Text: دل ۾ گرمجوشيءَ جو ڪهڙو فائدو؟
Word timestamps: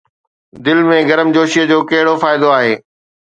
دل 0.63 0.79
۾ 0.93 0.97
گرمجوشيءَ 1.09 1.65
جو 1.71 1.79
ڪهڙو 1.89 2.13
فائدو؟ 2.23 2.49